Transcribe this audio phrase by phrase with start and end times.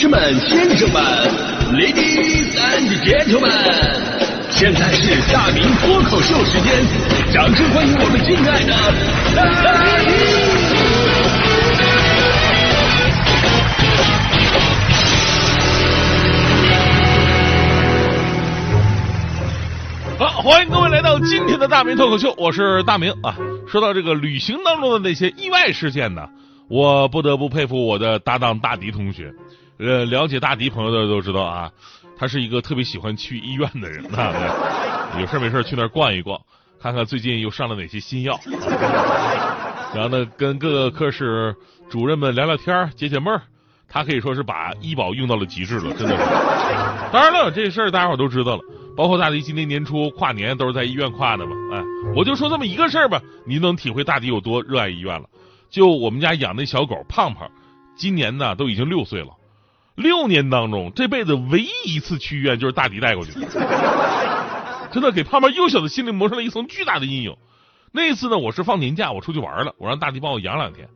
[0.00, 1.02] 士们、先生们
[1.74, 3.52] ，Ladies and Gentlemen，
[4.48, 6.72] 现在是大明脱口秀时间，
[7.34, 8.72] 掌声欢迎我们敬爱的
[9.62, 10.08] 大明！
[20.18, 23.36] 好，欢迎各位来到今天的大明脱口秀，我是大明啊。
[23.68, 26.26] 说到这个旅行当中的那些意外事件呢，
[26.68, 29.30] 我不得不佩服我的搭档大迪同学。
[29.80, 31.70] 呃，了解大迪朋友的都知道啊，
[32.16, 34.32] 他是一个特别喜欢去医院的人啊，
[35.18, 36.38] 有事没事去那儿逛一逛，
[36.80, 38.38] 看看最近又上了哪些新药，
[39.94, 41.56] 然后呢，跟各个科室
[41.88, 43.42] 主任们聊聊天解解闷儿。
[43.92, 46.22] 他可以说是把医保用到了极致了，真的是。
[47.10, 48.62] 当然了，这事儿大家伙都知道了，
[48.96, 51.52] 包括大迪今年年初跨年都是在医院跨的嘛。
[51.72, 51.82] 哎，
[52.14, 55.26] 我就说这么一个事儿吧，你能体会大迪有多热爱医院了。
[55.68, 57.50] 就我们家养那小狗胖胖，
[57.96, 59.30] 今年呢都已经六岁了。
[60.00, 63.46] 六年当中，这辈子唯一一次去医院就是大迪带过去 的，
[64.90, 67.36] 真的给胖胖幼小的心灵蒙上了一层巨大的阴影。
[67.92, 70.88] 那一次呢，我是放年假，我出去玩了，我让大迪帮我养两天。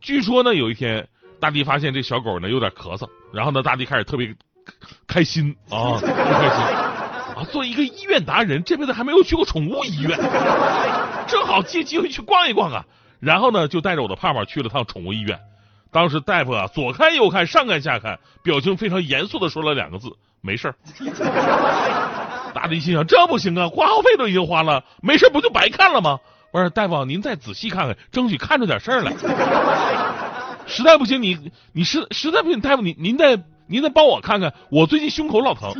[0.00, 1.08] 据说呢，有一天
[1.40, 4.34] 大迪发现这小狗呢有点咳嗽，然后呢，大迪开始特别
[5.06, 6.64] 开心啊，特别开心
[7.36, 7.44] 啊。
[7.50, 10.18] 作为一个医院达人，这辈子还没有去过宠物医院，
[11.28, 12.84] 正好借机会去逛一逛啊。
[13.20, 15.38] 然后呢，就带着我的胖胖去了趟宠物医院。
[15.96, 20.10] 当时大夫啊，左看右看，上看下看，表情非常严肃的说了两个字
[20.44, 20.74] ：“没事儿。”
[22.52, 26.18] 大迪心想：这不行啊，挂号费都已经花了，没事不就白看了吗？
[26.52, 29.10] 我说大夫，您再仔细看看，争取看出点事儿来。
[30.66, 35.72] 实在不行，你你实实在不行，大夫您您再您再帮我看看，我最近胸口老疼。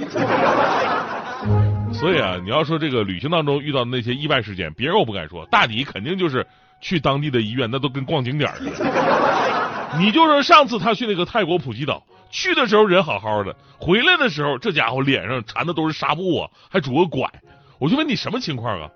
[1.92, 6.46] 所以啊，你要说这个旅行当中遇到的那些意外事件，别人我不敢说，大迪肯定就是
[6.80, 9.65] 去当地的医院，那都跟逛景点似的。
[9.98, 17.30] 你就说上次他去那个泰国普吉岛，去的时候人好好的，回来的时候这家伙脸上缠的都是纱布啊，还拄个拐。
[17.78, 18.88] 我就问你什么情况啊？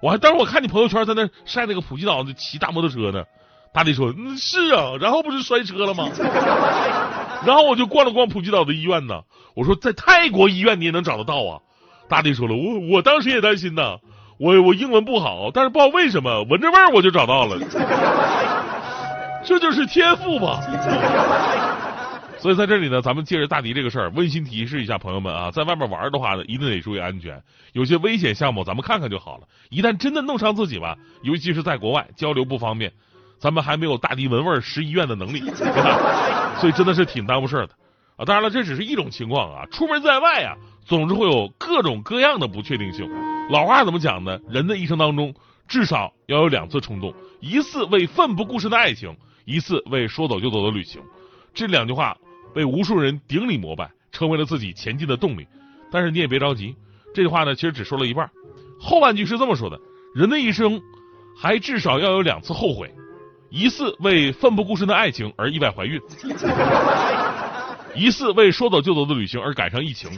[0.00, 3.24] 我还当时我看你朋友圈在那晒那个普吉岛骑大摩托车呢。
[3.72, 6.08] 大弟说嗯是啊，然后不是摔车了吗？
[7.44, 9.22] 然后我就逛了逛普吉岛的医院呢。
[9.54, 11.60] 我说在泰国医院你也能找得到啊？
[12.08, 13.98] 大弟说了我我当时也担心呢，
[14.38, 17.58] 我我英文不好，但是不知道为什么闻着味儿我就找到了。
[19.46, 20.60] 这就是天赋吧。
[22.38, 27.42] 所以在这里呢，咱们借着大迪这个事儿，温馨提示一下朋友们啊，在外面玩的话呢，一定得注意安全。
[27.72, 29.44] 有些危险项目，咱们看看就好了。
[29.70, 32.92] 一旦真的弄伤自己吧，尤其是在国外交流不方便，
[33.38, 36.58] 咱们还没有大迪闻味识医院的能力，对吧？
[36.60, 37.72] 所以真的是挺耽误事儿的
[38.16, 38.24] 啊。
[38.24, 39.64] 当然了，这只是一种情况啊。
[39.72, 40.54] 出门在外啊，
[40.84, 43.08] 总是会有各种各样的不确定性。
[43.50, 44.38] 老话怎么讲呢？
[44.48, 45.34] 人的一生当中，
[45.66, 49.16] 至少要有两次冲动，一次为奋不顾身的爱情。
[49.46, 51.00] 一次为说走就走的旅行，
[51.54, 52.16] 这两句话
[52.52, 55.46] 被无数人顶礼膜拜，成为了自己前进的动力。
[55.90, 56.74] 但是你也别着急，
[57.14, 58.28] 这句话呢，其实只说了一半。
[58.80, 59.80] 后半句是这么说的：
[60.16, 60.82] 人的一生
[61.40, 62.92] 还至少要有两次后悔，
[63.48, 66.00] 一次为奋不顾身的爱情而意外怀孕，
[67.94, 70.10] 一次为说走就走的旅行而赶上疫情。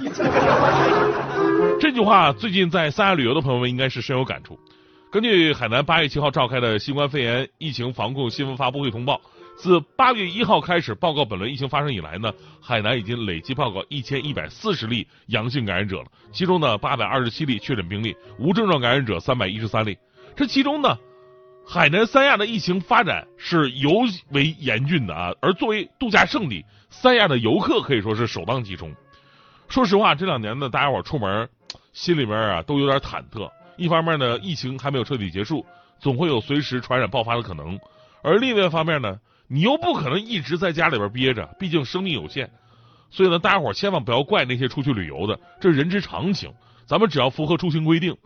[1.79, 4.59] 这句话最近在三亚旅游的朋友们应该是深有感触。
[5.11, 9.19] 根据海南八月七号召开的新冠肺炎疫情防控新闻发布会通报，
[9.57, 12.31] 自八月一号开始报告本轮疫情发生以来呢，
[12.61, 19.97] 海南已经累计报告一千一百四十例阳性感染者了，其中呢八百二十七例确诊病例，无症状感染者三百一十三例。
[20.37, 20.99] 这其中呢，
[21.67, 23.91] 海南三亚的疫情发展是尤
[24.33, 28.95] 为严峻的啊，而作为度假胜地，三亚的游客可以说是首当其冲。
[29.71, 31.49] 说实话，这两年呢，大家伙出门
[31.95, 33.51] 心里边啊都有点忐忑。
[33.79, 35.65] 一方面呢，疫情还没有彻底结束，
[35.99, 37.79] 总会有随时传染爆发的可能；
[38.23, 42.51] 而另外一方面呢，你又不可能一直在家里边憋着，毕竟生命有限。
[43.11, 46.53] 所以呢，大家伙千万不要怪那些出去旅游的，这人之常情。
[46.85, 48.17] 咱们只要符合出行规定，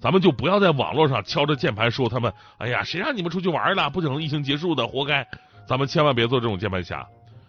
[0.00, 3.90] 咱们就不要在网络上敲着键盘说他们，哎呀，谁让你们出去玩了？
[3.90, 5.26] 不可能疫情结束的，活该！
[5.66, 7.06] 咱们千万别做这种键盘侠。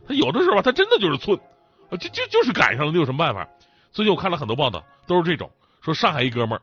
[0.07, 1.39] 他有的时候吧，他真的就是寸，
[1.91, 3.47] 就就就是赶上了，你有什么办法？
[3.91, 5.49] 最近我看了很多报道，都是这种，
[5.81, 6.61] 说上海一哥们儿。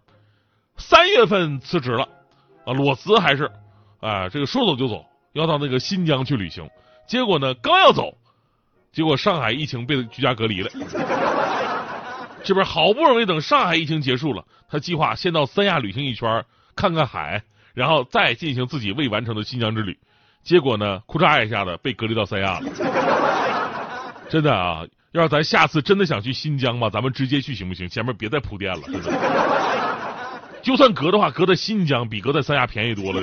[0.76, 2.08] 三月份辞职了，
[2.64, 3.50] 啊，裸辞还是，
[4.00, 6.68] 啊，这个说走就走，要到那个新疆去旅行。
[7.06, 8.16] 结果呢，刚要走，
[8.92, 10.70] 结果上海疫情被居家隔离了。
[12.44, 16.44] 这边好不容易等上海疫情结束了，他计划先到三亚旅行一圈，
[16.74, 17.42] 看看海，
[17.74, 19.96] 然后再进行自己未完成的新疆之旅。
[20.42, 22.68] 结果呢，裤衩一下子被隔离到三亚了。
[24.28, 24.82] 真的啊，
[25.12, 27.88] 要是咱下次真的想去新疆吧，咱们直接去行不行？
[27.88, 29.81] 前面别再铺垫了，真的。
[30.62, 33.22] 就算隔的话，隔在新疆比隔在三亚便宜多了。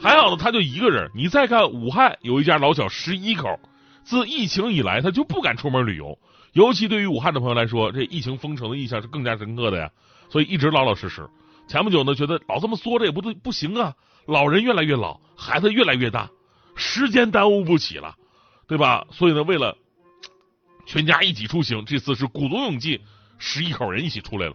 [0.00, 1.10] 还好呢，他就一个人。
[1.14, 3.60] 你再看武汉有一家老小十一口，
[4.02, 6.18] 自疫情以来，他就不敢出门旅游。
[6.52, 9.90] 尤其对于武汉的朋友来说，这疫情封城的印象是更加深刻的呀。
[10.28, 11.28] 所以一直老老实实。
[11.68, 13.94] 前不久呢，觉得老这么缩着也不对，不行啊。
[14.26, 16.28] 老人越来越老，孩子越来越大，
[16.74, 18.16] 时间耽误不起了，
[18.66, 19.06] 对吧？
[19.12, 19.76] 所以呢，为了
[20.86, 23.00] 全家一起出行，这次是鼓足勇气，
[23.38, 24.54] 十一口人一起出来了。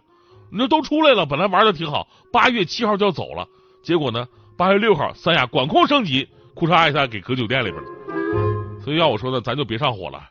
[0.52, 3.48] 那都出来了，本来玩的挺好，八月七号就要走了，
[3.84, 4.28] 结果呢，
[4.58, 7.90] 八月六号三亚管控升级，裤衩一下给搁酒店里边了。
[8.84, 10.22] 所以要我说呢，咱就别上火了，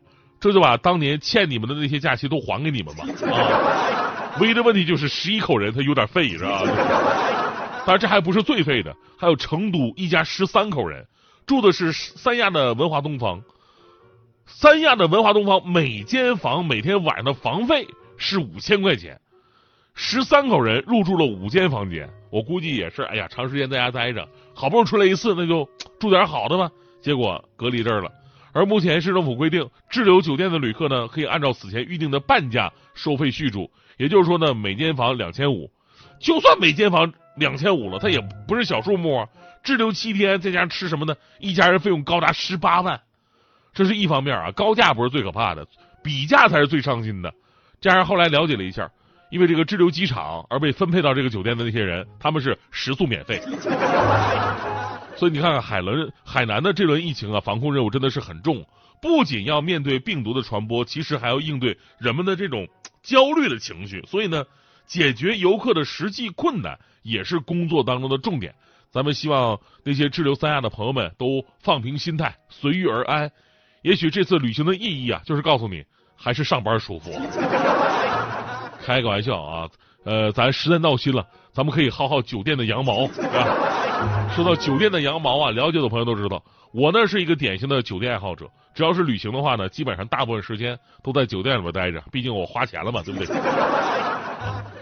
[0.40, 3.04] 这就把当年欠你们的那些假期都还给你们吧。
[3.30, 6.62] 啊，唯一的问题就是十一口人他有点费，是吧？
[7.86, 11.06] 当然这还不是最费的，还有成都一家十三口人
[11.46, 13.42] 住的是三亚的文华东方，
[14.46, 19.20] 三亚的文华东方每间房每天晚上的房费是五千块钱。
[19.94, 25.68] 十三口人入住了五间房间，我估计也是，哎呀，长时间在家待着，好不容易出来一次，那就
[26.00, 26.68] 住点好的吧。
[27.00, 28.10] 结果隔离这儿了。
[28.52, 35.70] 而目前市政府规定，滞留酒店的旅客呢，可以按照此前预定的半价收费续住，也就是说呢，每间房两千五。
[36.18, 39.28] 就算每间房两千五了，它也不是小数目啊。
[39.62, 41.14] 滞留七天，再加上吃什么呢？
[41.38, 43.00] 一家人费用高达十八万。
[43.72, 45.66] 这是一方面啊，高价不是最可怕的，
[46.02, 47.32] 比价才是最伤心的。
[47.80, 48.90] 加上后来了解了一下。
[49.30, 53.40] 因为这个滞留机场而被分配到这个酒店的那些人，他们是食宿免费。
[55.16, 58.66] 所以你看看海伦海南的这轮疫情啊，防控任务真的是很重，
[59.00, 62.68] 不仅要面对病毒的传播，其实还要应对人们的这种
[63.02, 64.02] 焦虑的情绪。
[64.06, 64.44] 所以呢，
[64.86, 68.54] 解决游客的实际困难也是工作当中的重点。
[68.90, 73.30] 咱们希望那些滞留三亚的朋友们都放平心态，随遇而安。
[73.82, 75.84] 也许这次旅行的意义啊，就是告诉你，
[76.16, 77.12] 还是上班舒服。
[78.84, 79.66] 开个玩笑啊，
[80.04, 84.28] 呃，咱实在闹心了，咱们可以薅薅酒店的羊毛，是吧？
[84.36, 93.26] 说到酒店的羊毛啊，了解的朋友都知道，我呢是一个典型的酒店爱好者，只要是旅行的话呢，基本上大部分时间都在酒店里边待着，毕竟我花钱了嘛，对不对？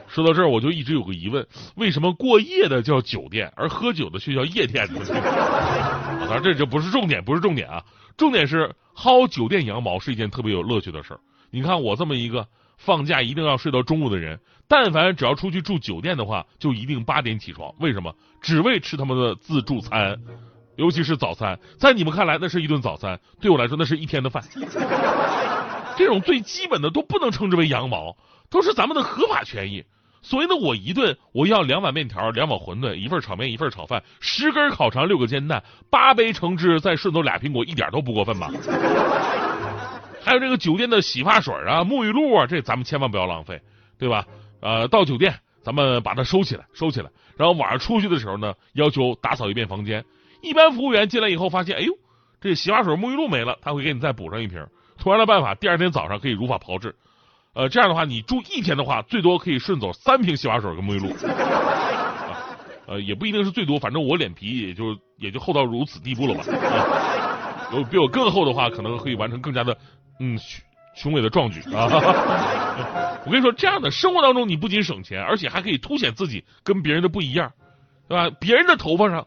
[0.08, 1.46] 说到这儿，我就一直有个疑问，
[1.76, 5.00] 为什么过夜的叫酒店，而喝酒的却叫夜店呢？
[6.26, 7.80] 当然，这这不是重点，不是重点啊，
[8.16, 11.20] 重点是薅酒店羊毛是一件特别有乐趣的事儿。
[11.52, 12.44] 你看我这么一个。
[12.84, 17.72] 放假一定要睡到中午的人，但凡只要出去住酒店的话，就一定八点起床。
[17.78, 18.12] 为什么？
[18.40, 20.18] 只为吃他们的自助餐，
[20.74, 21.56] 尤其是早餐。
[21.78, 24.42] 在你们看来，那是一顿早餐；对我来说，那是一天的饭。
[25.96, 28.16] 这种最基本的都不能称之为羊毛，
[28.50, 29.84] 都是咱们的合法权益。
[30.20, 38.50] 所以呢，我一顿我要两碗面条，两碗馄饨，一份炒面，一份炒饭，十根烤肠，六个煎蛋，八杯橙汁，再顺走俩苹果，一点都不过分吧？
[40.24, 43.60] 还有这个酒店的洗发水啊、沐浴露啊，这咱们千万不要浪费，
[43.98, 44.24] 对吧？
[44.60, 50.04] 呃，到酒店咱们把它收起来，收起来，然后晚上出去的时候呢，要求打扫一遍房间。
[50.40, 51.92] 一般服务员进来以后发现，哎呦，
[52.40, 54.64] 这洗发水、沐浴露没了，他会给你再补上一瓶。
[54.98, 56.94] 同样的办法，第二天早上可以如法炮制。
[57.54, 61.14] 呃，这样的话，你住一天的话，最多可以顺走三瓶洗发水跟沐浴露。
[62.86, 66.44] 呃，也不一定是最多，反正我脸皮也就也就厚到如此地步了吧。
[66.44, 67.28] 啊
[67.72, 69.74] 有比我更厚的话，可能可以完成更加的。
[70.24, 70.38] 嗯，
[70.94, 71.90] 雄伟的壮举啊！
[73.26, 77.52] 我跟你说，这样的生活当中，你不仅省钱，而且还可以凸显自己跟别人的不一样，
[78.08, 78.30] 对吧？
[78.38, 79.26] 别人的头发上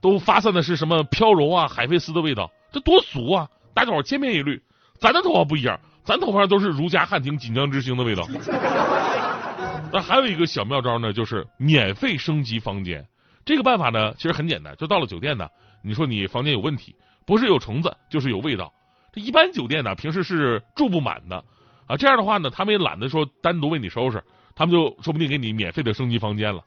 [0.00, 3.48] 都发散的是什么飘柔啊、海飞丝的味道，这多俗啊！
[3.74, 4.62] 大家伙千篇一律，
[4.98, 8.26] 咱的头发不一样，咱头发上都是儒家汉庭锦江之星的味道。
[9.92, 13.06] 那还有一个小妙招呢，就是免费升级房间。
[13.44, 15.46] 这个办法呢，其实很简单，就到了酒店呢，
[15.82, 16.96] 你说你房间有问题，
[17.26, 18.72] 不是有虫子，就是有味道。
[19.14, 21.42] 一般酒店呢，平时是住不满的，
[21.86, 24.22] 啊，这样的话呢，他们也懒得说单独为你收拾，
[24.54, 26.62] 他们就说不定给你免费的升级房间了。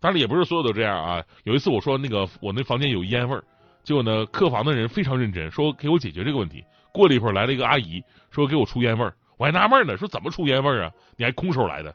[0.00, 1.22] 当然也不是所有都这样啊。
[1.44, 3.42] 有一次我说那个我那房间有烟味儿，
[3.84, 6.64] 结果呢，客房的人非常认真，说给我解决这个问题。
[6.92, 10.90] 过了一会儿来了一个阿姨，说给我出烟味儿，我还纳闷呢，说怎么出烟味儿啊？
[11.16, 11.94] 你还空手来的？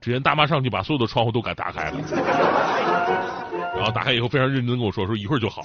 [0.00, 1.98] 只见大妈上去把所有的窗户都给打开了，
[3.76, 5.62] 然后打开以后非常认真跟我说，说一会儿就好。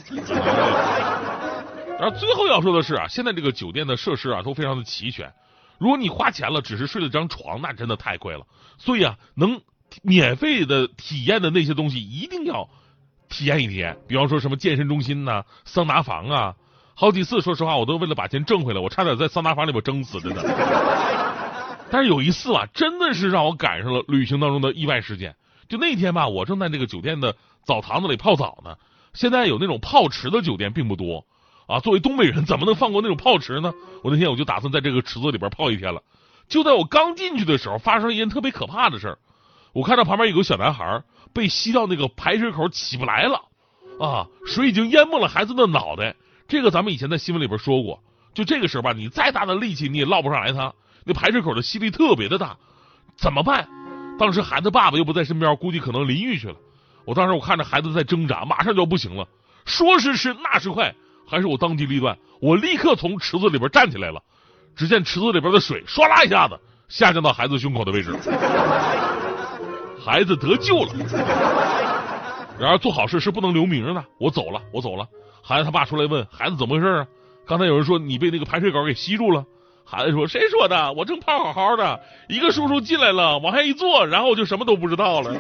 [1.99, 5.33] 然后最后要说的是啊，现在这个酒店的设施啊都非常的齐全。
[5.77, 8.45] 如果你花钱了，只是睡了张床，那真的太贵了。
[8.77, 9.61] 所以啊，能
[10.03, 12.69] 免费的体验的那些东西一定要
[13.29, 13.97] 体验一体验。
[14.07, 16.55] 比方说什么健身中心呐、桑拿房啊，
[16.95, 20.43] 好几次说实话我都为了把钱挣回来，我差点在桑拿房里边蒸死，真的。
[21.89, 25.35] 但是有一次啊，真的是让我赶上了旅行当中的意外事件。
[25.69, 28.75] 就那天吧，我正在那个酒店的澡堂子里泡澡呢。
[29.13, 31.25] 现在有那种泡池的酒店并不多。
[31.67, 33.73] 啊，作为东北人，怎么能放过那种泡池呢？
[34.03, 36.01] 我那天我就打算在这个池子里边泡一天了。
[36.47, 39.17] 就在我刚进去的时候，发生一件特别可怕的事儿。
[39.73, 41.03] 我看到旁边有个小男孩
[41.33, 43.41] 被吸到那个排水口起不来了，
[43.99, 46.15] 啊，水已经淹没了孩子的脑袋。
[46.47, 47.99] 这个咱们以前在新闻里边说过。
[48.33, 50.73] 就这个时候吧，你再大的力气你也捞不上来他，
[51.05, 52.57] 那排水口的吸力特别的大，
[53.15, 53.67] 怎么办？
[54.19, 56.55] 当时孩子爸爸又不在身边，估计可能淋浴去了。
[57.05, 59.27] 我当时我看着孩子在挣扎，马上就要不行了，
[59.65, 60.93] 说时迟那时快，
[61.27, 64.21] 还是我当机立断，我立刻从池子里边站起来了。
[64.75, 68.13] 只见池子里边的水唰啦一下子下降到孩子胸口的位置，
[70.03, 70.93] 孩子得救了。
[72.59, 75.07] 然而做好事是不能留名的，我走了，我走了。
[75.41, 77.07] 孩子他爸出来问孩子怎么回事啊？
[77.47, 79.45] 刚才有人说你被那个排水管给吸住了。
[79.85, 80.91] 孩子说谁说的？
[80.93, 85.31] 我正泡好好的，一个叔叔进来了，往下一坐，然后我就什么都不知道了。